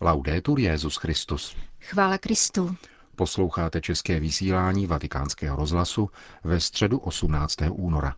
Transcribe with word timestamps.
Laudetur 0.00 0.60
Jezus 0.60 0.96
Christus. 0.96 1.56
Chvála 1.80 2.18
Kristu. 2.18 2.76
Posloucháte 3.16 3.80
české 3.80 4.20
vysílání 4.20 4.86
Vatikánského 4.86 5.56
rozhlasu 5.56 6.10
ve 6.44 6.60
středu 6.60 6.98
18. 6.98 7.56
února. 7.70 8.14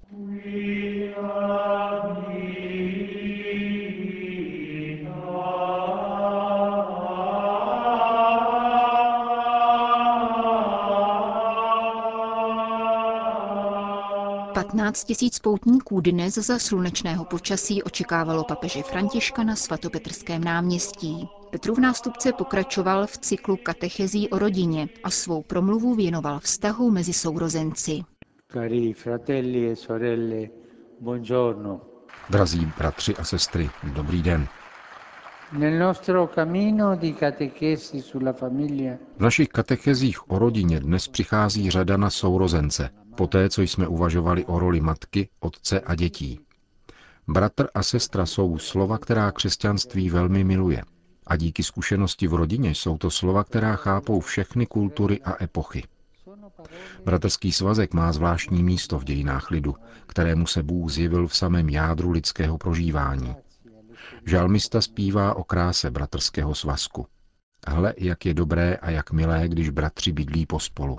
Patnáct 14.54 15.04
tisíc 15.04 15.38
poutníků 15.38 16.01
dnes 16.01 16.34
za 16.34 16.59
slunečného 16.59 17.24
počasí 17.24 17.83
očekávalo 17.83 18.45
papeže 18.45 18.83
Františka 18.83 19.43
na 19.43 19.56
svatopetrském 19.56 20.45
náměstí. 20.45 21.29
Petrův 21.57 21.79
nástupce 21.79 22.33
pokračoval 22.33 23.07
v 23.07 23.19
cyklu 23.19 23.57
katechezí 23.57 24.29
o 24.29 24.39
rodině 24.39 24.89
a 25.05 25.11
svou 25.11 25.43
promluvu 25.43 25.95
věnoval 25.95 26.41
vztahu 26.41 26.91
mezi 26.91 27.13
sourozenci. 27.13 28.01
Cari 28.53 28.93
fratelli 28.93 29.71
e 29.71 29.77
sorelle, 29.77 30.49
buongiorno. 31.01 31.80
Drazí 32.30 32.66
bratři 32.79 33.16
a 33.16 33.25
sestry, 33.25 33.71
dobrý 33.95 34.23
den. 34.23 34.49
Nel 35.53 35.79
nostro 35.79 36.27
cammino 36.35 36.97
di 36.97 37.15
catechesi 37.15 38.02
sulla 38.02 38.33
famiglia 38.33 38.95
V 39.16 39.21
našich 39.21 39.49
katechezích 39.49 40.30
o 40.30 40.38
rodině 40.38 40.80
dnes 40.80 41.09
přichází 41.09 41.71
řada 41.71 41.97
na 41.97 42.11
sourozence, 42.11 42.91
poté 43.16 43.49
co 43.49 43.63
jsme 43.63 43.88
uvažovali 43.88 44.45
o 44.45 44.59
roli 44.59 44.80
matky, 44.80 45.29
otce 45.41 45.80
a 45.80 45.95
dětí. 45.95 46.41
Bratr 47.29 47.66
a 47.75 47.83
sestra 47.83 48.27
jsou 48.27 48.59
slova, 48.59 48.99
která 48.99 49.33
křesťanství 49.33 50.11
velmi 50.11 50.45
miluje. 50.45 50.83
A 51.27 51.37
díky 51.37 51.62
zkušenosti 51.62 52.27
v 52.27 52.35
rodině 52.35 52.71
jsou 52.71 52.98
to 52.98 53.11
slova, 53.11 53.45
která 53.45 53.77
chápou 53.77 54.21
všechny 54.21 54.66
kultury 54.66 55.21
a 55.23 55.45
epochy. 55.45 55.82
Bratrský 57.05 57.52
svazek 57.52 57.95
má 57.95 58.13
zvláštní 58.13 58.63
místo 58.63 58.99
v 58.99 59.05
dějinách 59.05 59.51
lidu, 59.51 59.77
kterému 60.07 60.47
se 60.47 60.63
Bůh 60.63 60.91
zjevil 60.91 61.29
v 61.29 61.37
samém 61.37 61.69
jádru 61.69 62.10
lidského 62.10 62.59
prožívání. 62.59 63.35
Žalmista 64.27 64.80
zpívá 64.80 65.34
o 65.34 65.44
kráse 65.44 65.91
bratrského 65.91 66.54
svazku. 66.54 67.06
Hle, 67.69 67.94
jak 67.98 68.27
je 68.27 68.34
dobré 68.34 68.77
a 68.77 68.91
jak 68.91 69.12
milé, 69.12 69.48
když 69.48 69.70
bratři 69.70 70.12
bydlí 70.12 70.47
pospolu. 70.47 70.98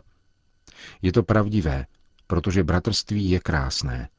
Je 1.02 1.12
to 1.12 1.24
pravdivé, 1.24 1.86
protože 2.28 2.64
bratrství 2.64 3.30
je 3.30 3.40
krásné. 3.40 4.10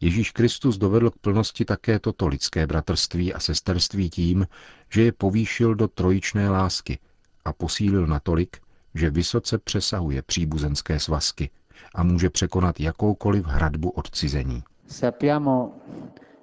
Ježíš 0.00 0.30
Kristus 0.30 0.78
dovedl 0.78 1.10
k 1.10 1.18
plnosti 1.18 1.64
také 1.64 1.98
toto 1.98 2.26
lidské 2.28 2.66
bratrství 2.66 3.34
a 3.34 3.40
sesterství 3.40 4.10
tím, 4.10 4.46
že 4.90 5.02
je 5.02 5.12
povýšil 5.12 5.74
do 5.74 5.88
trojičné 5.88 6.50
lásky 6.50 6.98
a 7.44 7.52
posílil 7.52 8.06
natolik, 8.06 8.56
že 8.94 9.10
vysoce 9.10 9.58
přesahuje 9.58 10.22
příbuzenské 10.22 11.00
svazky 11.00 11.50
a 11.94 12.02
může 12.02 12.30
překonat 12.30 12.80
jakoukoliv 12.80 13.44
hradbu 13.46 13.90
odcizení. 13.90 14.62
sappiamo 14.86 15.72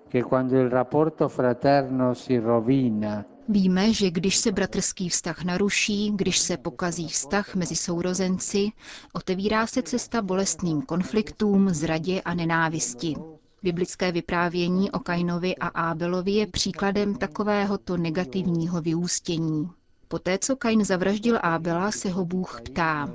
che 0.09 0.23
quando 0.23 0.55
il 0.55 0.69
rapporto 0.69 1.29
fraterno 1.29 2.15
si 2.15 2.39
rovina, 2.39 3.25
Víme, 3.49 3.93
že 3.93 4.11
když 4.11 4.37
se 4.37 4.51
bratrský 4.51 5.09
vztah 5.09 5.43
naruší, 5.43 6.11
když 6.15 6.39
se 6.39 6.57
pokazí 6.57 7.07
vztah 7.07 7.55
mezi 7.55 7.75
sourozenci, 7.75 8.71
otevírá 9.13 9.67
se 9.67 9.81
cesta 9.81 10.21
bolestným 10.21 10.81
konfliktům, 10.81 11.69
zradě 11.69 12.21
a 12.21 12.33
nenávisti. 12.33 13.15
Biblické 13.67 14.11
vyprávění 14.11 14.91
o 14.91 14.99
Kainovi 14.99 15.55
a 15.55 15.67
Ábelovi 15.67 16.31
je 16.31 16.47
příkladem 16.47 17.15
takovéhoto 17.15 17.97
negativního 17.97 18.81
vyústění. 18.81 19.69
Poté, 20.07 20.37
co 20.37 20.55
Kain 20.55 20.85
zavraždil 20.85 21.39
Ábela, 21.41 21.91
se 21.91 22.09
ho 22.09 22.25
Bůh 22.25 22.61
ptá, 22.61 23.13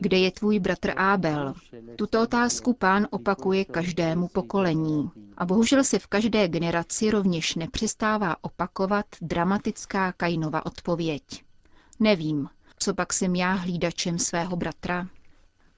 kde 0.00 0.18
je 0.18 0.30
tvůj 0.30 0.58
bratr 0.58 0.92
Ábel? 0.96 1.54
Tuto 1.96 2.22
otázku 2.22 2.72
pán 2.72 3.06
opakuje 3.10 3.64
každému 3.64 4.28
pokolení. 4.28 5.10
A 5.36 5.46
bohužel 5.46 5.84
se 5.84 5.98
v 5.98 6.06
každé 6.06 6.48
generaci 6.48 7.10
rovněž 7.10 7.54
nepřestává 7.54 8.36
opakovat 8.40 9.06
dramatická 9.20 10.12
Kainova 10.12 10.66
odpověď. 10.66 11.22
Nevím, 12.00 12.48
co 12.78 12.94
pak 12.94 13.12
jsem 13.12 13.34
já 13.34 13.52
hlídačem 13.52 14.18
svého 14.18 14.56
bratra? 14.56 15.08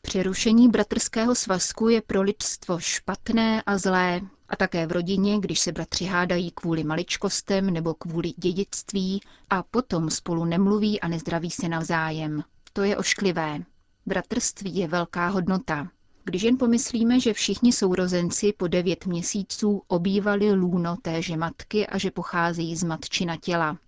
Přerušení 0.07 0.69
bratrského 0.69 1.35
svazku 1.35 1.89
je 1.89 2.03
pro 2.03 2.23
lidstvo 2.23 2.79
špatné 2.79 3.63
a 3.63 3.79
zlé, 3.79 4.21
a 4.49 4.57
také 4.57 4.87
v 4.87 4.93
rodině, 4.93 5.39
když 5.41 5.61
se 5.61 5.73
bratři 5.73 6.05
hádají 6.05 6.51
kvůli 6.51 6.85
maličkostem 6.85 7.71
nebo 7.71 7.95
kvůli 7.95 8.33
dědictví 8.37 9.21
a 9.51 9.63
potom 9.63 10.11
spolu 10.11 10.45
nemluví 10.45 11.01
a 11.01 11.09
nezdraví 11.09 11.51
se 11.51 11.69
navzájem. 11.69 12.43
To 12.73 12.83
je 12.83 12.97
ošklivé. 12.97 13.59
Bratrství 14.07 14.77
je 14.77 14.89
velká 14.89 15.29
hodnota. 15.29 15.89
Když 16.25 16.43
jen 16.43 16.59
pomyslíme, 16.59 17.21
že 17.21 17.33
všichni 17.33 17.73
sourozenci 17.73 18.53
po 18.53 18.69
devět 18.69 19.07
měsíců 19.07 19.83
obývali 19.89 20.53
lůno 20.53 20.97
téže 21.03 21.37
matky 21.37 21.87
a 21.87 21.99
že 21.99 22.11
pocházejí 22.11 22.77
z 22.77 22.85
matčina 22.85 23.37
těla. 23.37 23.79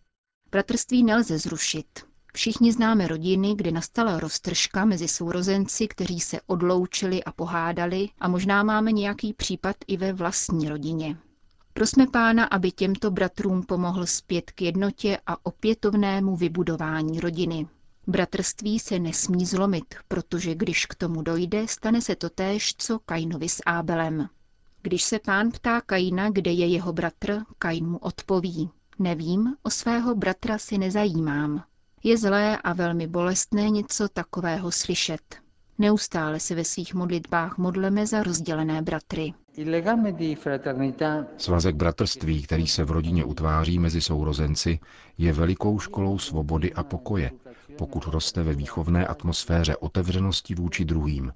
Bratrství 0.50 1.03
nelze 1.05 1.39
zrušit. 1.39 2.07
Všichni 2.38 2.72
známe 2.72 3.09
rodiny, 3.09 3.54
kde 3.54 3.71
nastala 3.71 4.21
roztržka 4.21 4.84
mezi 4.84 5.09
sourozenci, 5.09 5.88
kteří 5.88 6.21
se 6.21 6.41
odloučili 6.47 7.25
a 7.25 7.32
pohádali 7.32 8.09
a 8.21 8.28
možná 8.28 8.62
máme 8.62 8.93
nějaký 8.93 9.32
případ 9.32 9.76
i 9.87 9.97
ve 9.97 10.12
vlastní 10.12 10.69
rodině. 10.69 11.16
Prosme 11.72 12.06
pána, 12.06 12.44
aby 12.44 12.71
těmto 12.71 13.10
bratrům 13.10 13.62
pomohl 13.62 14.06
zpět 14.06 14.50
k 14.50 14.62
jednotě 14.62 15.19
a 15.26 15.47
opětovnému 15.47 16.37
vybudování 16.37 17.21
rodiny. 17.21 17.66
Bratrství 18.06 18.78
se 18.78 18.99
nesmí 18.99 19.47
zlomit, 19.47 19.94
protože 20.09 20.55
když 20.55 20.87
k 20.87 20.94
tomu 20.94 21.22
dojde, 21.22 21.69
stane 21.69 22.00
se 22.00 22.16
to 22.16 22.31
též, 22.31 22.75
co 22.78 22.99
Kainovi 22.99 23.49
s 23.49 23.62
Ábelem. 23.66 24.28
Když 24.82 25.03
se 25.03 25.19
pán 25.19 25.50
ptá 25.50 25.81
Kaina, 25.81 26.31
kde 26.31 26.50
je 26.50 26.66
jeho 26.66 26.93
bratr, 26.93 27.41
Kain 27.59 27.87
mu 27.87 27.99
odpoví. 27.99 28.70
Nevím, 28.99 29.55
o 29.62 29.70
svého 29.70 30.15
bratra 30.15 30.59
si 30.59 30.78
nezajímám. 30.78 31.65
Je 32.04 32.19
zlé 32.19 32.56
a 32.56 32.72
velmi 32.72 33.06
bolestné 33.06 33.70
něco 33.70 34.09
takového 34.09 34.72
slyšet. 34.72 35.36
Neustále 35.78 36.41
se 36.41 36.54
ve 36.54 36.64
svých 36.64 36.94
modlitbách 36.94 37.59
modleme 37.59 38.06
za 38.06 38.22
rozdělené 38.22 38.82
bratry. 38.82 39.34
Svazek 41.37 41.76
bratrství, 41.76 42.42
který 42.42 42.66
se 42.66 42.84
v 42.84 42.91
rodině 42.91 43.25
utváří 43.25 43.78
mezi 43.78 44.00
sourozenci, 44.00 44.78
je 45.19 45.32
velikou 45.32 45.78
školou 45.78 46.19
svobody 46.19 46.72
a 46.75 46.82
pokoje, 46.82 47.31
pokud 47.78 48.06
roste 48.06 48.42
ve 48.42 48.54
výchovné 48.54 49.06
atmosféře 49.06 49.76
otevřenosti 49.76 50.54
vůči 50.54 50.84
druhým. 50.84 51.32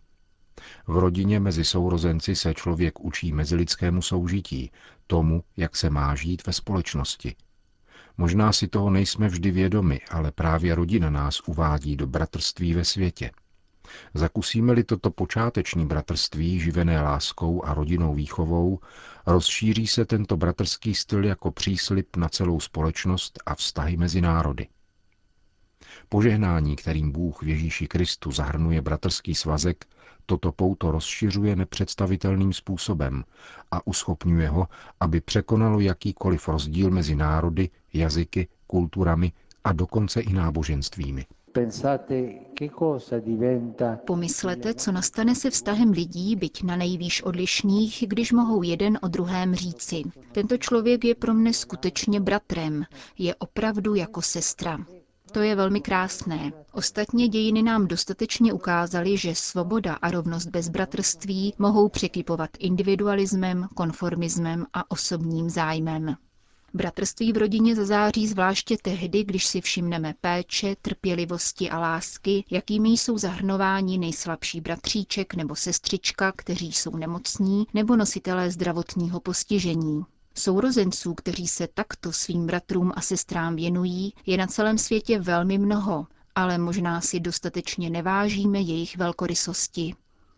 V 0.86 0.96
rodině 0.96 1.40
mezi 1.40 1.64
sourozenci 1.64 2.36
se 2.36 2.54
člověk 2.54 3.00
učí 3.00 3.32
mezilidskému 3.32 4.02
soužití, 4.02 4.70
tomu, 5.06 5.42
jak 5.56 5.76
se 5.76 5.90
má 5.90 6.14
žít 6.14 6.46
ve 6.46 6.52
společnosti. 6.52 7.34
Možná 8.16 8.52
si 8.52 8.68
toho 8.68 8.90
nejsme 8.90 9.28
vždy 9.28 9.50
vědomi, 9.50 10.00
ale 10.10 10.32
právě 10.32 10.74
rodina 10.74 11.10
nás 11.10 11.40
uvádí 11.46 11.96
do 11.96 12.06
bratrství 12.06 12.74
ve 12.74 12.84
světě. 12.84 13.30
Zakusíme-li 14.14 14.84
toto 14.84 15.10
počáteční 15.10 15.86
bratrství 15.86 16.60
živené 16.60 17.02
láskou 17.02 17.64
a 17.64 17.74
rodinou 17.74 18.14
výchovou, 18.14 18.78
rozšíří 19.26 19.86
se 19.86 20.04
tento 20.04 20.36
bratrský 20.36 20.94
styl 20.94 21.24
jako 21.24 21.50
příslip 21.50 22.16
na 22.16 22.28
celou 22.28 22.60
společnost 22.60 23.42
a 23.46 23.54
vztahy 23.54 23.96
mezi 23.96 24.20
národy. 24.20 24.68
Požehnání, 26.08 26.76
kterým 26.76 27.12
Bůh 27.12 27.42
v 27.42 27.48
Ježíši 27.48 27.88
Kristu 27.88 28.32
zahrnuje 28.32 28.82
bratrský 28.82 29.34
svazek, 29.34 29.86
toto 30.26 30.52
pouto 30.52 30.90
rozšiřuje 30.90 31.56
nepředstavitelným 31.56 32.52
způsobem 32.52 33.24
a 33.70 33.86
uschopňuje 33.86 34.48
ho, 34.48 34.68
aby 35.00 35.20
překonalo 35.20 35.80
jakýkoliv 35.80 36.48
rozdíl 36.48 36.90
mezi 36.90 37.16
národy, 37.16 37.70
jazyky, 37.94 38.48
kulturami 38.66 39.32
a 39.64 39.72
dokonce 39.72 40.20
i 40.20 40.32
náboženstvími. 40.32 41.26
Pomyslete, 44.06 44.74
co 44.74 44.92
nastane 44.92 45.34
se 45.34 45.50
vztahem 45.50 45.90
lidí, 45.90 46.36
byť 46.36 46.62
na 46.62 46.76
nejvýš 46.76 47.22
odlišných, 47.22 48.04
když 48.08 48.32
mohou 48.32 48.62
jeden 48.62 48.98
o 49.02 49.08
druhém 49.08 49.54
říci. 49.54 50.02
Tento 50.32 50.56
člověk 50.56 51.04
je 51.04 51.14
pro 51.14 51.34
mne 51.34 51.52
skutečně 51.52 52.20
bratrem, 52.20 52.84
je 53.18 53.34
opravdu 53.34 53.94
jako 53.94 54.22
sestra. 54.22 54.78
To 55.32 55.40
je 55.40 55.54
velmi 55.54 55.80
krásné. 55.80 56.52
Ostatně 56.72 57.28
dějiny 57.28 57.62
nám 57.62 57.86
dostatečně 57.86 58.52
ukázaly, 58.52 59.16
že 59.16 59.34
svoboda 59.34 59.94
a 59.94 60.10
rovnost 60.10 60.46
bez 60.46 60.68
bratrství 60.68 61.54
mohou 61.58 61.88
překypovat 61.88 62.50
individualismem, 62.58 63.68
konformismem 63.74 64.66
a 64.72 64.90
osobním 64.90 65.50
zájmem. 65.50 66.16
Bratrství 66.74 67.32
v 67.32 67.36
rodině 67.36 67.74
zazáří 67.76 68.28
zvláště 68.28 68.76
tehdy, 68.82 69.24
když 69.24 69.46
si 69.46 69.60
všimneme 69.60 70.14
péče, 70.20 70.76
trpělivosti 70.82 71.70
a 71.70 71.78
lásky, 71.78 72.44
jakými 72.50 72.88
jsou 72.88 73.18
zahrnováni 73.18 73.98
nejslabší 73.98 74.60
bratříček 74.60 75.34
nebo 75.34 75.56
sestřička, 75.56 76.32
kteří 76.36 76.72
jsou 76.72 76.96
nemocní 76.96 77.66
nebo 77.74 77.96
nositelé 77.96 78.50
zdravotního 78.50 79.20
postižení. 79.20 80.02
Sourozenců, 80.34 81.14
kteří 81.14 81.46
se 81.48 81.68
takto 81.74 82.12
svým 82.12 82.46
bratrům 82.46 82.92
a 82.96 83.00
sestrám 83.00 83.56
věnují, 83.56 84.12
je 84.26 84.36
na 84.36 84.46
celém 84.46 84.78
světě 84.78 85.18
velmi 85.20 85.58
mnoho, 85.58 86.06
ale 86.34 86.58
možná 86.58 87.00
si 87.00 87.20
dostatečně 87.20 87.90
nevážíme 87.90 88.60
jejich 88.60 88.96
velkorysosti. 88.96 89.94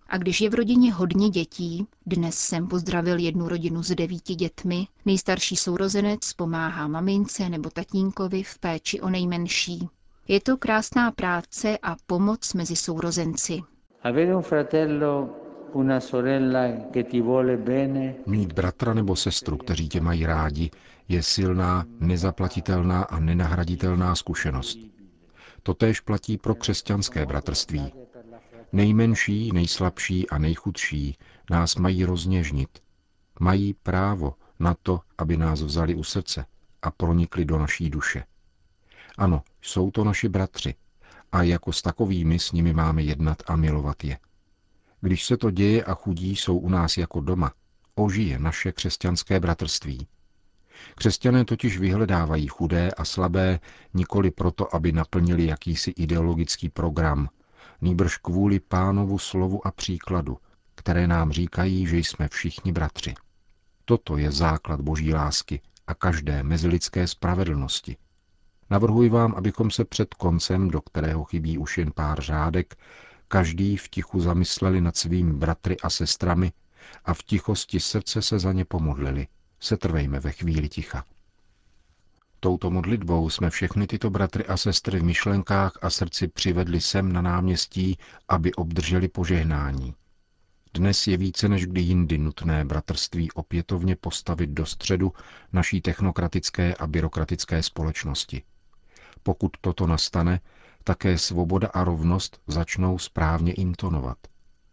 A 0.08 0.18
když 0.18 0.40
je 0.40 0.50
v 0.50 0.54
rodině 0.54 0.92
hodně 0.92 1.28
dětí, 1.30 1.86
dnes 2.06 2.38
jsem 2.38 2.66
pozdravil 2.66 3.18
jednu 3.18 3.48
rodinu 3.48 3.82
s 3.82 3.94
devíti 3.94 4.34
dětmi, 4.34 4.86
nejstarší 5.04 5.56
sourozenec 5.56 6.32
pomáhá 6.32 6.88
mamince 6.88 7.48
nebo 7.48 7.70
tatínkovi 7.70 8.42
v 8.42 8.58
péči 8.58 9.00
o 9.00 9.10
nejmenší. 9.10 9.88
Je 10.28 10.40
to 10.40 10.56
krásná 10.56 11.10
práce 11.10 11.78
a 11.82 11.96
pomoc 12.06 12.54
mezi 12.54 12.76
sourozenci. 12.76 13.62
Mít 18.26 18.52
bratra 18.52 18.94
nebo 18.94 19.16
sestru, 19.16 19.56
kteří 19.56 19.88
tě 19.88 20.00
mají 20.00 20.26
rádi, 20.26 20.70
je 21.08 21.22
silná, 21.22 21.84
nezaplatitelná 22.00 23.02
a 23.02 23.18
nenahraditelná 23.20 24.14
zkušenost. 24.14 24.78
Totéž 25.62 26.00
platí 26.00 26.38
pro 26.38 26.54
křesťanské 26.54 27.26
bratrství. 27.26 27.92
Nejmenší, 28.74 29.52
nejslabší 29.52 30.30
a 30.30 30.38
nejchudší 30.38 31.18
nás 31.50 31.76
mají 31.76 32.04
rozněžnit. 32.04 32.78
Mají 33.40 33.74
právo 33.74 34.34
na 34.58 34.74
to, 34.82 35.00
aby 35.18 35.36
nás 35.36 35.62
vzali 35.62 35.94
u 35.94 36.04
srdce 36.04 36.46
a 36.82 36.90
pronikli 36.90 37.44
do 37.44 37.58
naší 37.58 37.90
duše. 37.90 38.24
Ano, 39.18 39.42
jsou 39.62 39.90
to 39.90 40.04
naši 40.04 40.28
bratři 40.28 40.74
a 41.32 41.42
jako 41.42 41.72
s 41.72 41.82
takovými 41.82 42.38
s 42.38 42.52
nimi 42.52 42.72
máme 42.72 43.02
jednat 43.02 43.42
a 43.46 43.56
milovat 43.56 44.04
je. 44.04 44.18
Když 45.00 45.24
se 45.24 45.36
to 45.36 45.50
děje 45.50 45.84
a 45.84 45.94
chudí 45.94 46.36
jsou 46.36 46.58
u 46.58 46.68
nás 46.68 46.96
jako 46.96 47.20
doma, 47.20 47.52
ožije 47.94 48.38
naše 48.38 48.72
křesťanské 48.72 49.40
bratrství. 49.40 50.06
Křesťané 50.94 51.44
totiž 51.44 51.78
vyhledávají 51.78 52.46
chudé 52.48 52.90
a 52.90 53.04
slabé 53.04 53.60
nikoli 53.94 54.30
proto, 54.30 54.74
aby 54.74 54.92
naplnili 54.92 55.46
jakýsi 55.46 55.90
ideologický 55.90 56.68
program, 56.68 57.28
nýbrž 57.80 58.16
kvůli 58.16 58.60
pánovu 58.60 59.18
slovu 59.18 59.66
a 59.66 59.70
příkladu, 59.70 60.38
které 60.74 61.06
nám 61.06 61.32
říkají, 61.32 61.86
že 61.86 61.96
jsme 61.96 62.28
všichni 62.28 62.72
bratři. 62.72 63.14
Toto 63.84 64.16
je 64.16 64.30
základ 64.30 64.80
boží 64.80 65.14
lásky 65.14 65.60
a 65.86 65.94
každé 65.94 66.42
mezilidské 66.42 67.06
spravedlnosti. 67.06 67.96
Navrhuji 68.70 69.08
vám, 69.08 69.34
abychom 69.36 69.70
se 69.70 69.84
před 69.84 70.14
koncem, 70.14 70.70
do 70.70 70.80
kterého 70.80 71.24
chybí 71.24 71.58
už 71.58 71.78
jen 71.78 71.92
pár 71.94 72.20
řádek, 72.20 72.76
každý 73.28 73.76
v 73.76 73.88
tichu 73.88 74.20
zamysleli 74.20 74.80
nad 74.80 74.96
svými 74.96 75.32
bratry 75.32 75.76
a 75.80 75.90
sestrami 75.90 76.52
a 77.04 77.14
v 77.14 77.22
tichosti 77.22 77.80
srdce 77.80 78.22
se 78.22 78.38
za 78.38 78.52
ně 78.52 78.64
pomodlili. 78.64 79.26
Setrvejme 79.60 80.20
ve 80.20 80.32
chvíli 80.32 80.68
ticha. 80.68 81.04
Touto 82.44 82.70
modlitbou 82.70 83.30
jsme 83.30 83.50
všechny 83.50 83.86
tyto 83.86 84.10
bratry 84.10 84.46
a 84.46 84.56
sestry 84.56 85.00
v 85.00 85.04
myšlenkách 85.04 85.72
a 85.82 85.90
srdci 85.90 86.28
přivedli 86.28 86.80
sem 86.80 87.12
na 87.12 87.22
náměstí, 87.22 87.98
aby 88.28 88.54
obdrželi 88.54 89.08
požehnání. 89.08 89.94
Dnes 90.74 91.06
je 91.06 91.16
více 91.16 91.48
než 91.48 91.66
kdy 91.66 91.80
jindy 91.80 92.18
nutné 92.18 92.64
bratrství 92.64 93.32
opětovně 93.32 93.96
postavit 93.96 94.50
do 94.50 94.66
středu 94.66 95.12
naší 95.52 95.80
technokratické 95.80 96.74
a 96.74 96.86
byrokratické 96.86 97.62
společnosti. 97.62 98.42
Pokud 99.22 99.50
toto 99.60 99.86
nastane, 99.86 100.40
také 100.84 101.18
svoboda 101.18 101.68
a 101.68 101.84
rovnost 101.84 102.40
začnou 102.46 102.98
správně 102.98 103.52
intonovat. 103.52 104.18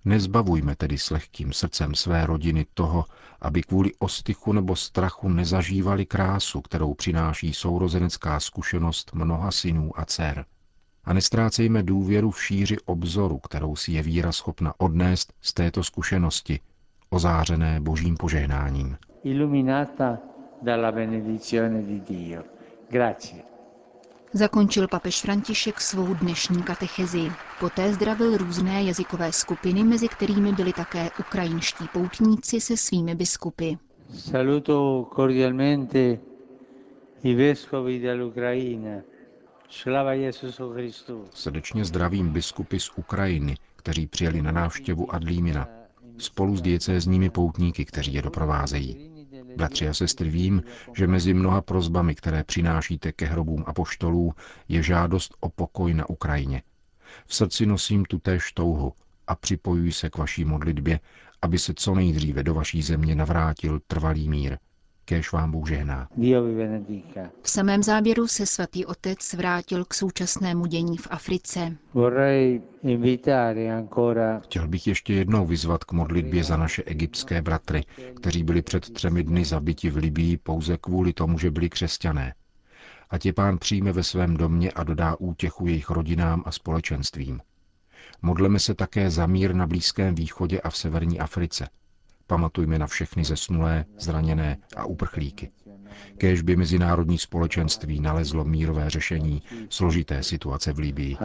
Nezbavujme 0.05 0.75
tedy 0.75 0.97
s 0.97 1.09
lehkým 1.09 1.53
srdcem 1.53 1.95
své 1.95 2.25
rodiny 2.25 2.65
toho, 2.73 3.05
aby 3.41 3.61
kvůli 3.61 3.91
ostychu 3.99 4.53
nebo 4.53 4.75
strachu 4.75 5.29
nezažívali 5.29 6.05
krásu, 6.05 6.61
kterou 6.61 6.93
přináší 6.93 7.53
sourozenecká 7.53 8.39
zkušenost 8.39 9.11
mnoha 9.13 9.51
synů 9.51 9.99
a 9.99 10.05
dcer. 10.05 10.45
A 11.03 11.13
nestrácejme 11.13 11.83
důvěru 11.83 12.31
v 12.31 12.43
šíři 12.43 12.77
obzoru, 12.85 13.37
kterou 13.37 13.75
si 13.75 13.91
je 13.91 14.03
víra 14.03 14.31
schopna 14.31 14.73
odnést 14.77 15.33
z 15.41 15.53
této 15.53 15.83
zkušenosti, 15.83 16.59
ozářené 17.09 17.79
božím 17.81 18.17
požehnáním. 18.17 18.97
Illuminata 19.23 20.17
dalla 20.61 20.91
benedizione 20.91 21.81
di 21.81 21.99
Dio. 21.99 22.43
Grazie. 22.89 23.50
Zakončil 24.33 24.87
papež 24.87 25.21
František 25.21 25.81
svou 25.81 26.13
dnešní 26.13 26.63
katechezi. 26.63 27.31
Poté 27.59 27.93
zdravil 27.93 28.37
různé 28.37 28.83
jazykové 28.83 29.31
skupiny, 29.31 29.83
mezi 29.83 30.07
kterými 30.07 30.53
byli 30.53 30.73
také 30.73 31.09
ukrajinští 31.19 31.85
poutníci 31.93 32.61
se 32.61 32.77
svými 32.77 33.15
biskupy. 33.15 33.73
Saluto 34.13 35.07
cordialmente 35.15 36.19
i 37.23 37.35
vescovi 37.35 37.99
dell'Ucraina. 37.99 39.01
Slava 39.69 40.13
Jesusu 40.13 40.73
Christu. 40.73 41.25
Srdečně 41.33 41.85
zdravím 41.85 42.29
biskupy 42.29 42.79
z 42.79 42.91
Ukrajiny, 42.95 43.55
kteří 43.75 44.07
přijeli 44.07 44.41
na 44.41 44.51
návštěvu 44.51 45.15
Adlímina, 45.15 45.67
spolu 46.17 46.55
s 46.55 46.61
diecézními 46.61 47.29
poutníky, 47.29 47.85
kteří 47.85 48.13
je 48.13 48.21
doprovázejí. 48.21 49.11
Bratři 49.55 49.87
a 49.87 49.93
sestry, 49.93 50.29
vím, 50.29 50.63
že 50.95 51.07
mezi 51.07 51.33
mnoha 51.33 51.61
prozbami, 51.61 52.15
které 52.15 52.43
přinášíte 52.43 53.11
ke 53.11 53.25
hrobům 53.25 53.63
apoštolů, 53.67 54.33
je 54.67 54.83
žádost 54.83 55.35
o 55.39 55.49
pokoj 55.49 55.93
na 55.93 56.09
Ukrajině. 56.09 56.61
V 57.25 57.35
srdci 57.35 57.65
nosím 57.65 58.05
tutéž 58.05 58.51
touhu 58.51 58.93
a 59.27 59.35
připojuji 59.35 59.91
se 59.91 60.09
k 60.09 60.17
vaší 60.17 60.45
modlitbě, 60.45 60.99
aby 61.41 61.59
se 61.59 61.73
co 61.73 61.95
nejdříve 61.95 62.43
do 62.43 62.53
vaší 62.53 62.81
země 62.81 63.15
navrátil 63.15 63.79
trvalý 63.87 64.29
mír– 64.29 64.57
Kéž 65.05 65.31
vám 65.31 65.51
Bůh 65.51 65.67
žehná. 65.69 66.07
V 67.41 67.49
samém 67.49 67.83
záběru 67.83 68.27
se 68.27 68.45
svatý 68.45 68.85
otec 68.85 69.33
vrátil 69.33 69.85
k 69.85 69.93
současnému 69.93 70.65
dění 70.65 70.97
v 70.97 71.07
Africe. 71.11 71.77
Chtěl 74.41 74.67
bych 74.67 74.87
ještě 74.87 75.13
jednou 75.13 75.45
vyzvat 75.45 75.83
k 75.83 75.91
modlitbě 75.91 76.43
za 76.43 76.57
naše 76.57 76.83
egyptské 76.83 77.41
bratry, 77.41 77.83
kteří 78.15 78.43
byli 78.43 78.61
před 78.61 78.93
třemi 78.93 79.23
dny 79.23 79.45
zabiti 79.45 79.89
v 79.89 79.97
Libii 79.97 80.37
pouze 80.37 80.77
kvůli 80.77 81.13
tomu, 81.13 81.39
že 81.39 81.51
byli 81.51 81.69
křesťané. 81.69 82.33
Ať 83.09 83.25
je 83.25 83.33
pán 83.33 83.57
přijme 83.57 83.91
ve 83.91 84.03
svém 84.03 84.37
domě 84.37 84.71
a 84.71 84.83
dodá 84.83 85.15
útěchu 85.19 85.67
jejich 85.67 85.89
rodinám 85.89 86.43
a 86.45 86.51
společenstvím. 86.51 87.39
Modleme 88.21 88.59
se 88.59 88.73
také 88.73 89.09
za 89.09 89.25
mír 89.25 89.55
na 89.55 89.67
Blízkém 89.67 90.15
východě 90.15 90.61
a 90.61 90.69
v 90.69 90.77
severní 90.77 91.19
Africe– 91.19 91.67
Pamatujme 92.31 92.79
na 92.79 92.87
všechny 92.87 93.23
zesnulé, 93.23 93.85
zraněné 93.99 94.57
a 94.75 94.85
uprchlíky. 94.85 95.51
Kéž 96.17 96.41
by 96.41 96.55
mezinárodní 96.55 97.17
společenství 97.17 97.99
nalezlo 97.99 98.45
mírové 98.45 98.89
řešení 98.89 99.41
složité 99.69 100.23
situace 100.23 100.73
v 100.73 100.79
Libii. 100.79 101.17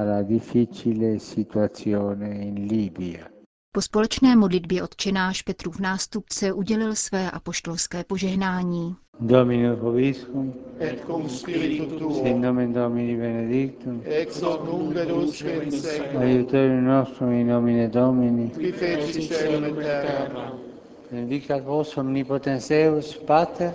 Po 3.72 3.82
společné 3.82 4.36
modlitbě 4.36 4.82
odčenáš 4.82 5.42
Petrův 5.42 5.80
nástupce 5.80 6.52
udělil 6.52 6.94
své 6.94 7.30
apoštolské 7.30 8.04
požehnání. 8.04 8.96
Domino 9.20 9.76
Hoviscum, 9.76 10.54
et 10.80 11.04
cum 11.06 11.28
spiritu 11.28 11.98
tuo, 11.98 12.22
sin 12.24 12.40
nomen 12.40 12.72
Domini 12.72 13.16
benedictum, 13.16 14.02
ex 14.04 14.42
hoc 14.42 14.64
nunc 14.64 14.96
et 14.96 15.10
usque 15.10 15.64
in 15.64 15.72
seculum, 15.72 16.22
aiuterium 16.22 16.84
nostrum 16.84 17.32
in 17.32 17.46
nomine 17.46 17.88
Domini, 17.88 18.50
qui 18.50 18.72
feci 18.72 19.22
celum 19.22 19.64
et 19.64 19.74
terra, 19.74 20.65
Benedicat 21.10 21.64
vos 21.64 21.96
omnipotens 21.96 22.68
Deus, 22.68 23.14
Pater 23.26 23.72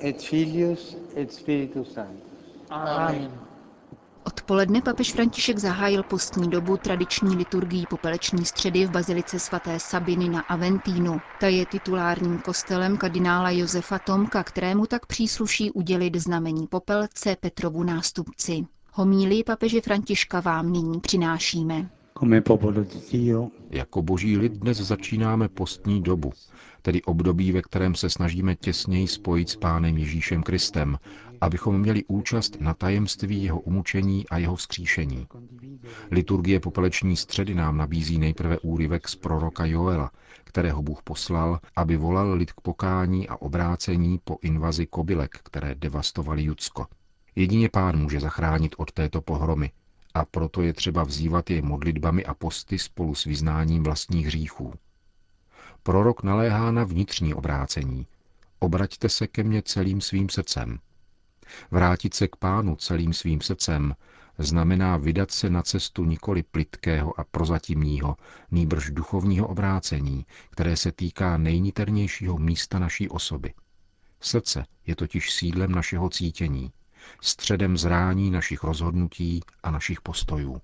et 0.00 0.22
Filius 0.22 0.96
et 1.16 1.32
Spiritus 1.32 1.92
Sanctus. 1.92 2.38
Amen. 2.70 3.30
Odpoledne 4.26 4.82
papež 4.82 5.12
František 5.12 5.58
zahájil 5.58 6.02
postní 6.02 6.50
dobu 6.50 6.76
tradiční 6.76 7.36
liturgií 7.36 7.86
popeleční 7.90 8.44
středy 8.44 8.86
v 8.86 8.90
bazilice 8.90 9.38
svaté 9.38 9.80
Sabiny 9.80 10.28
na 10.28 10.40
Aventínu. 10.40 11.20
Ta 11.40 11.46
je 11.46 11.66
titulárním 11.66 12.38
kostelem 12.38 12.96
kardinála 12.96 13.50
Josefa 13.50 13.98
Tomka, 13.98 14.44
kterému 14.44 14.86
tak 14.86 15.06
přísluší 15.06 15.70
udělit 15.70 16.16
znamení 16.16 16.66
popelce 16.66 17.36
Petrovu 17.40 17.82
nástupci. 17.82 18.66
Homílii 18.92 19.44
papeže 19.44 19.80
Františka 19.80 20.40
vám 20.40 20.72
nyní 20.72 21.00
přinášíme. 21.00 21.90
Jako 23.70 24.02
boží 24.02 24.36
lid 24.36 24.52
dnes 24.52 24.78
začínáme 24.78 25.48
postní 25.48 26.02
dobu, 26.02 26.32
tedy 26.82 27.02
období, 27.02 27.52
ve 27.52 27.62
kterém 27.62 27.94
se 27.94 28.10
snažíme 28.10 28.54
těsněji 28.54 29.08
spojit 29.08 29.48
s 29.48 29.56
Pánem 29.56 29.98
Ježíšem 29.98 30.42
Kristem, 30.42 30.98
abychom 31.40 31.80
měli 31.80 32.04
účast 32.04 32.60
na 32.60 32.74
tajemství 32.74 33.44
jeho 33.44 33.60
umučení 33.60 34.28
a 34.28 34.38
jeho 34.38 34.56
vzkříšení. 34.56 35.26
Liturgie 36.10 36.60
popeleční 36.60 37.16
středy 37.16 37.54
nám 37.54 37.76
nabízí 37.76 38.18
nejprve 38.18 38.58
úryvek 38.58 39.08
z 39.08 39.16
proroka 39.16 39.64
Joela, 39.64 40.10
kterého 40.44 40.82
Bůh 40.82 41.02
poslal, 41.02 41.60
aby 41.76 41.96
volal 41.96 42.32
lid 42.32 42.52
k 42.52 42.60
pokání 42.60 43.28
a 43.28 43.36
obrácení 43.36 44.20
po 44.24 44.38
invazi 44.42 44.86
kobylek, 44.86 45.38
které 45.42 45.74
devastovali 45.74 46.42
Judsko. 46.42 46.86
Jedině 47.36 47.68
pán 47.68 47.98
může 47.98 48.20
zachránit 48.20 48.74
od 48.78 48.92
této 48.92 49.20
pohromy 49.20 49.70
a 50.14 50.24
proto 50.24 50.62
je 50.62 50.72
třeba 50.72 51.04
vzývat 51.04 51.50
jej 51.50 51.62
modlitbami 51.62 52.24
a 52.24 52.34
posty 52.34 52.78
spolu 52.78 53.14
s 53.14 53.24
vyznáním 53.24 53.82
vlastních 53.82 54.26
hříchů. 54.26 54.74
Prorok 55.82 56.22
naléhá 56.22 56.70
na 56.70 56.84
vnitřní 56.84 57.34
obrácení. 57.34 58.06
Obraťte 58.58 59.08
se 59.08 59.26
ke 59.26 59.42
mně 59.42 59.62
celým 59.62 60.00
svým 60.00 60.28
srdcem. 60.28 60.78
Vrátit 61.70 62.14
se 62.14 62.28
k 62.28 62.36
pánu 62.36 62.76
celým 62.76 63.12
svým 63.12 63.40
srdcem 63.40 63.94
znamená 64.38 64.96
vydat 64.96 65.30
se 65.30 65.50
na 65.50 65.62
cestu 65.62 66.04
nikoli 66.04 66.42
plitkého 66.42 67.20
a 67.20 67.24
prozatímního, 67.24 68.16
nýbrž 68.50 68.90
duchovního 68.90 69.48
obrácení, 69.48 70.26
které 70.50 70.76
se 70.76 70.92
týká 70.92 71.36
nejniternějšího 71.36 72.38
místa 72.38 72.78
naší 72.78 73.08
osoby. 73.08 73.54
Srdce 74.20 74.64
je 74.86 74.96
totiž 74.96 75.32
sídlem 75.32 75.72
našeho 75.72 76.10
cítění, 76.10 76.72
středem 77.20 77.76
zrání 77.76 78.30
našich 78.30 78.62
rozhodnutí 78.62 79.40
a 79.62 79.70
našich 79.70 80.00
postojů. 80.00 80.60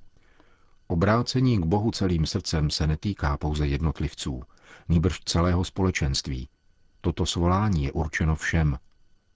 Obrácení 0.87 1.59
k 1.59 1.65
Bohu 1.65 1.91
celým 1.91 2.27
srdcem 2.27 2.71
se 2.71 2.87
netýká 2.87 3.37
pouze 3.37 3.67
jednotlivců, 3.67 4.43
nýbrž 4.89 5.21
celého 5.21 5.65
společenství. 5.65 6.49
Toto 7.01 7.27
svolání 7.27 7.85
je 7.85 7.93
určeno 7.93 8.37
všem. 8.37 8.79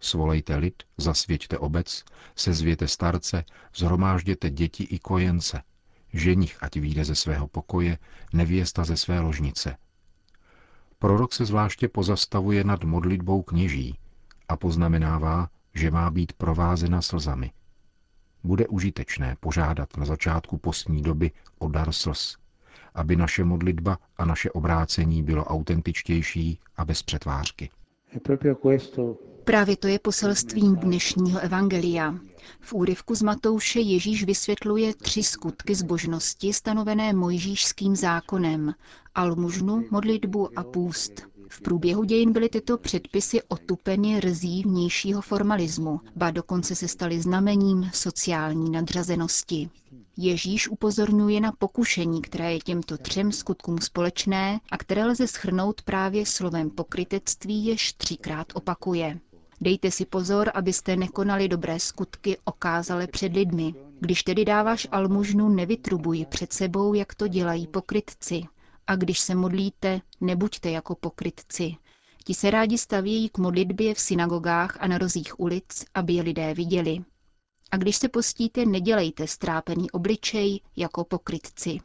Svolejte 0.01 0.57
lid, 0.57 0.83
zasvěďte 0.99 1.59
obec, 1.59 2.05
sezvěte 2.37 2.89
starce, 2.89 3.45
zhromážděte 3.77 4.51
děti 4.51 4.85
i 4.85 4.99
kojence. 4.99 5.63
Ženich 6.13 6.63
ať 6.63 6.77
vyjde 6.77 7.05
ze 7.05 7.15
svého 7.15 7.49
pokoje, 7.49 7.99
nevěsta 8.33 8.85
ze 8.85 8.97
své 8.97 9.21
ložnice. 9.21 9.77
Prorok 10.99 11.33
se 11.33 11.45
zvláště 11.45 11.89
pozastavuje 11.89 12.65
nad 12.65 12.85
modlitbou 12.85 13.43
kněží 13.43 13.99
a 14.49 14.57
poznamenává, 14.57 15.49
že 15.75 15.91
má 15.91 16.11
být 16.11 16.33
provázena 16.33 17.03
slzami– 17.03 17.51
bude 18.45 18.67
užitečné 18.67 19.37
požádat 19.41 19.97
na 19.97 20.05
začátku 20.05 20.59
postní 20.59 21.03
doby 21.03 21.31
o 21.59 21.69
dar 21.69 21.93
slz, 21.93 22.37
aby 22.95 23.17
naše 23.17 23.45
modlitba 23.45 23.99
a 24.17 24.25
naše 24.25 24.51
obrácení 24.51 25.23
bylo 25.23 25.45
autentičtější 25.45 26.59
a 26.77 26.85
bez 26.85 27.03
přetvářky. 27.03 27.71
Právě 29.45 29.77
to 29.77 29.87
je 29.89 29.99
poselstvím 29.99 30.77
dnešního 30.77 31.41
evangelia. 31.41 32.15
V 32.61 32.73
úryvku 32.73 33.15
z 33.15 33.23
Matouše 33.23 33.81
Ježíš 33.81 34.25
vysvětluje 34.25 34.95
tři 34.95 35.23
skutky 35.23 35.75
zbožnosti 35.75 36.53
stanovené 36.53 37.13
mojžíšským 37.13 37.97
zákonem, 37.97 38.75
almužnu, 39.15 39.85
modlitbu 39.91 40.59
a 40.59 40.65
půst. 40.65 41.34
V 41.49 41.61
průběhu 41.61 42.05
dějin 42.05 42.33
byly 42.33 42.49
tyto 42.49 42.79
předpisy 42.79 43.43
otupeny 43.43 44.21
rzí 44.21 44.63
vnějšího 44.63 45.23
formalismu, 45.23 46.01
ba 46.17 46.31
dokonce 46.31 46.75
se 46.75 46.89
staly 46.89 47.21
znamením 47.21 47.91
sociální 47.95 48.71
nadřazenosti. 48.71 49.71
Ježíš 50.17 50.69
upozorňuje 50.69 51.41
na 51.41 51.53
pokušení, 51.53 52.23
které 52.23 52.53
je 52.53 52.59
těmto 52.59 52.99
třem 52.99 53.33
skutkům 53.33 53.79
společné 53.79 54.61
a 54.71 54.79
které 54.79 55.05
lze 55.05 55.27
schrnout 55.27 55.83
právě 55.83 56.27
slovem 56.27 56.71
pokrytectví, 56.71 57.67
jež 57.67 57.93
třikrát 57.93 58.47
opakuje. 58.55 59.21
Dejte 59.61 59.91
si 59.91 60.05
pozor, 60.07 60.51
abyste 60.55 60.97
nekonali 60.97 61.49
dobré 61.49 61.81
skutky 61.81 62.39
okázale 62.45 63.07
před 63.07 63.33
lidmi. 63.33 63.75
Když 64.01 64.23
tedy 64.23 64.45
dáváš 64.45 64.89
almužnu, 64.91 65.49
nevytrubuj 65.49 66.27
před 66.29 66.53
sebou, 66.53 66.95
jak 66.95 67.15
to 67.15 67.29
dělají 67.29 67.67
pokrytci. 67.67 68.43
A 68.87 68.97
když 68.97 69.21
se 69.21 69.35
modlíte, 69.35 70.01
nebuďte 70.21 70.71
jako 70.71 70.95
pokrytci. 70.95 71.77
Ti 72.25 72.35
se 72.35 72.51
rádi 72.51 72.79
stavějí 72.79 73.29
k 73.29 73.39
modlitbě 73.39 73.95
v 73.95 74.01
synagogách 74.01 74.77
a 74.81 74.87
na 74.87 74.99
rozích 74.99 75.41
ulic, 75.41 75.85
aby 75.95 76.13
je 76.13 76.23
lidé 76.23 76.55
viděli. 76.55 76.99
A 77.71 77.77
když 77.77 77.97
se 77.97 78.09
postíte, 78.09 78.67
nedělejte 78.67 79.27
strápený 79.27 79.91
obličej 79.91 80.61
jako 80.77 81.05
pokrytci. 81.05 81.81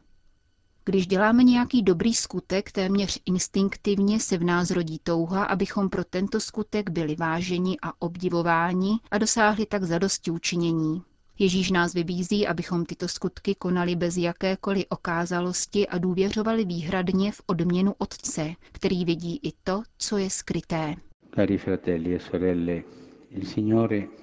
Když 0.84 1.06
děláme 1.06 1.44
nějaký 1.44 1.82
dobrý 1.82 2.14
skutek, 2.14 2.72
téměř 2.72 3.20
instinktivně 3.26 4.20
se 4.20 4.38
v 4.38 4.44
nás 4.44 4.70
rodí 4.70 4.98
touha, 5.02 5.44
abychom 5.44 5.88
pro 5.88 6.04
tento 6.04 6.40
skutek 6.40 6.90
byli 6.90 7.16
váženi 7.16 7.76
a 7.82 8.02
obdivováni 8.02 8.98
a 9.10 9.18
dosáhli 9.18 9.66
tak 9.66 9.84
zadosti 9.84 10.30
učinění. 10.30 11.02
Ježíš 11.40 11.70
nás 11.70 11.94
vybízí, 11.94 12.46
abychom 12.46 12.84
tyto 12.84 13.08
skutky 13.08 13.54
konali 13.54 13.96
bez 13.96 14.16
jakékoliv 14.16 14.84
okázalosti 14.88 15.88
a 15.88 15.98
důvěřovali 15.98 16.64
výhradně 16.64 17.32
v 17.32 17.40
odměnu 17.46 17.94
Otce, 17.98 18.54
který 18.72 19.04
vidí 19.04 19.40
i 19.42 19.52
to, 19.64 19.82
co 19.98 20.18
je 20.18 20.30
skryté. 20.30 20.94
E 21.36 21.46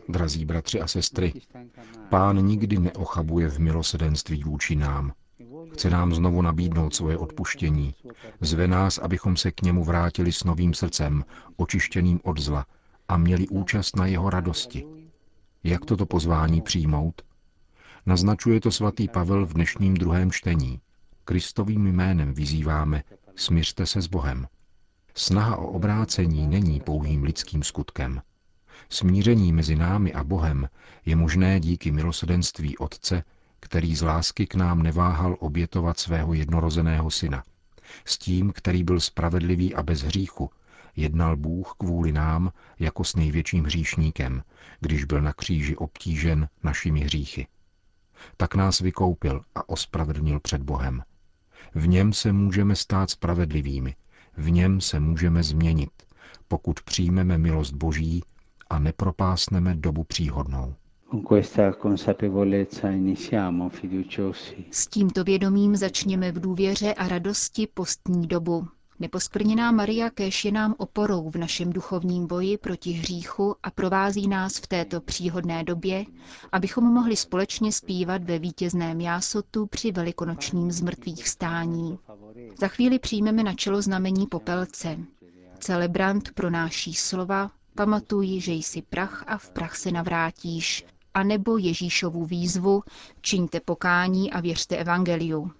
Drazí 0.09 0.45
bratři 0.45 0.81
a 0.81 0.87
sestry, 0.87 1.33
pán 2.09 2.45
nikdy 2.45 2.77
neochabuje 2.77 3.49
v 3.49 3.59
milosedenství 3.59 4.43
vůči 4.43 4.75
nám. 4.75 5.11
Chce 5.73 5.89
nám 5.89 6.13
znovu 6.13 6.41
nabídnout 6.41 6.95
svoje 6.95 7.17
odpuštění. 7.17 7.93
Zve 8.41 8.67
nás, 8.67 8.97
abychom 8.97 9.37
se 9.37 9.51
k 9.51 9.61
němu 9.61 9.83
vrátili 9.83 10.31
s 10.31 10.43
novým 10.43 10.73
srdcem, 10.73 11.23
očištěným 11.55 12.19
od 12.23 12.39
zla 12.39 12.65
a 13.07 13.17
měli 13.17 13.47
účast 13.47 13.95
na 13.95 14.05
jeho 14.05 14.29
radosti. 14.29 14.85
Jak 15.63 15.85
toto 15.85 16.05
pozvání 16.05 16.61
přijmout? 16.61 17.21
Naznačuje 18.05 18.61
to 18.61 18.71
svatý 18.71 19.07
Pavel 19.07 19.45
v 19.45 19.53
dnešním 19.53 19.93
druhém 19.93 20.31
čtení. 20.31 20.79
Kristovým 21.25 21.87
jménem 21.87 22.33
vyzýváme, 22.33 23.03
smiřte 23.35 23.85
se 23.85 24.01
s 24.01 24.07
Bohem. 24.07 24.47
Snaha 25.15 25.57
o 25.57 25.67
obrácení 25.67 26.47
není 26.47 26.81
pouhým 26.81 27.23
lidským 27.23 27.63
skutkem. 27.63 28.21
Smíření 28.89 29.53
mezi 29.53 29.75
námi 29.75 30.13
a 30.13 30.23
Bohem 30.23 30.69
je 31.05 31.15
možné 31.15 31.59
díky 31.59 31.91
milosedenství 31.91 32.77
Otce, 32.77 33.23
který 33.59 33.95
z 33.95 34.01
lásky 34.01 34.47
k 34.47 34.55
nám 34.55 34.83
neváhal 34.83 35.35
obětovat 35.39 35.99
svého 35.99 36.33
jednorozeného 36.33 37.11
syna. 37.11 37.43
S 38.05 38.17
tím, 38.17 38.51
který 38.51 38.83
byl 38.83 38.99
spravedlivý 38.99 39.75
a 39.75 39.83
bez 39.83 40.01
hříchu, 40.01 40.49
jednal 40.95 41.37
Bůh 41.37 41.73
kvůli 41.77 42.11
nám 42.11 42.51
jako 42.79 43.03
s 43.03 43.15
největším 43.15 43.63
hříšníkem, 43.63 44.43
když 44.79 45.03
byl 45.05 45.21
na 45.21 45.33
kříži 45.33 45.75
obtížen 45.75 46.49
našimi 46.63 46.99
hříchy. 46.99 47.47
Tak 48.37 48.55
nás 48.55 48.79
vykoupil 48.79 49.41
a 49.55 49.69
ospravedlnil 49.69 50.39
před 50.39 50.61
Bohem. 50.61 51.03
V 51.75 51.87
něm 51.87 52.13
se 52.13 52.31
můžeme 52.33 52.75
stát 52.75 53.09
spravedlivými, 53.09 53.95
v 54.37 54.51
něm 54.51 54.81
se 54.81 54.99
můžeme 54.99 55.43
změnit, 55.43 55.91
pokud 56.47 56.81
přijmeme 56.81 57.37
milost 57.37 57.73
Boží 57.73 58.23
a 58.69 58.79
nepropásneme 58.79 59.75
dobu 59.75 60.03
příhodnou. 60.03 60.75
S 64.71 64.87
tímto 64.87 65.23
vědomím 65.23 65.75
začněme 65.75 66.31
v 66.31 66.39
důvěře 66.39 66.93
a 66.93 67.07
radosti 67.07 67.67
postní 67.73 68.27
dobu. 68.27 68.67
Neposkrněná 68.99 69.71
Maria 69.71 70.09
Kéž 70.09 70.45
je 70.45 70.51
nám 70.51 70.75
oporou 70.77 71.29
v 71.29 71.35
našem 71.35 71.73
duchovním 71.73 72.27
boji 72.27 72.57
proti 72.57 72.91
hříchu 72.91 73.55
a 73.63 73.71
provází 73.71 74.27
nás 74.27 74.57
v 74.57 74.67
této 74.67 75.01
příhodné 75.01 75.63
době, 75.63 76.05
abychom 76.51 76.83
mohli 76.83 77.15
společně 77.15 77.71
zpívat 77.71 78.23
ve 78.23 78.39
vítězném 78.39 79.01
jásotu 79.01 79.65
při 79.65 79.91
velikonočním 79.91 80.71
zmrtvých 80.71 81.23
vstání. 81.25 81.99
Za 82.59 82.67
chvíli 82.67 82.99
přijmeme 82.99 83.43
na 83.43 83.53
čelo 83.53 83.81
znamení 83.81 84.27
popelce. 84.27 84.97
Celebrant 85.59 86.31
pronáší 86.31 86.93
slova, 86.93 87.51
pamatuj, 87.75 88.39
že 88.39 88.51
jsi 88.51 88.81
prach 88.81 89.23
a 89.27 89.37
v 89.37 89.49
prach 89.49 89.75
se 89.75 89.91
navrátíš, 89.91 90.85
a 91.13 91.23
nebo 91.23 91.57
Ježíšovu 91.57 92.25
výzvu, 92.25 92.83
čiňte 93.21 93.59
pokání 93.59 94.31
a 94.31 94.39
věřte 94.39 94.77
evangeliu. 94.77 95.51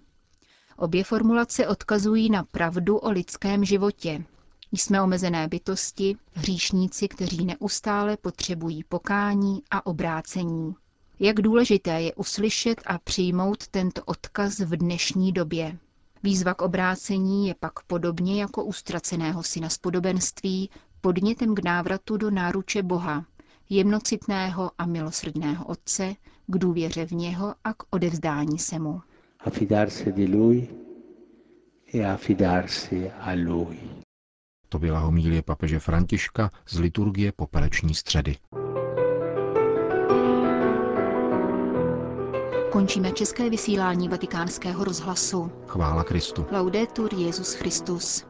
Obě 0.80 1.04
formulace 1.04 1.66
odkazují 1.66 2.30
na 2.30 2.42
pravdu 2.44 2.96
o 2.98 3.10
lidském 3.10 3.64
životě. 3.64 4.24
Jsme 4.72 5.02
omezené 5.02 5.48
bytosti, 5.48 6.16
hříšníci, 6.32 7.08
kteří 7.08 7.44
neustále 7.44 8.16
potřebují 8.16 8.84
pokání 8.84 9.62
a 9.70 9.86
obrácení. 9.86 10.74
Jak 11.20 11.36
důležité 11.40 12.00
je 12.02 12.14
uslyšet 12.14 12.82
a 12.86 12.98
přijmout 12.98 13.68
tento 13.68 14.02
odkaz 14.04 14.58
v 14.58 14.76
dnešní 14.76 15.32
době. 15.32 15.78
Výzva 16.22 16.54
k 16.54 16.62
obrácení 16.62 17.48
je 17.48 17.54
pak 17.54 17.82
podobně 17.82 18.40
jako 18.40 18.64
u 18.64 18.72
ztraceného 18.72 19.42
syna 19.42 19.68
z 19.68 19.78
podobenství 19.78 20.70
podnětem 21.00 21.54
k 21.54 21.64
návratu 21.64 22.16
do 22.16 22.30
náruče 22.30 22.82
Boha, 22.82 23.24
jemnocitného 23.70 24.70
a 24.78 24.86
milosrdného 24.86 25.64
Otce, 25.64 26.14
k 26.46 26.58
důvěře 26.58 27.06
v 27.06 27.12
něho 27.12 27.54
a 27.64 27.72
k 27.74 27.82
odevzdání 27.90 28.58
se 28.58 28.78
mu 28.78 29.00
affidarsi 29.44 30.12
di 30.12 30.26
lui 30.26 30.68
e 31.84 32.04
affidarsi 32.04 33.10
a 33.20 33.34
lui. 33.34 33.78
To 34.68 34.78
byla 34.78 34.98
homílie 34.98 35.42
papeže 35.42 35.78
Františka 35.78 36.50
z 36.68 36.78
liturgie 36.78 37.32
popeleční 37.32 37.94
středy. 37.94 38.36
Končíme 42.72 43.12
české 43.12 43.50
vysílání 43.50 44.08
vatikánského 44.08 44.84
rozhlasu. 44.84 45.52
Chvála 45.66 46.04
Kristu. 46.04 46.46
Laudetur 46.50 47.14
Jezus 47.14 47.54
Christus. 47.54 48.26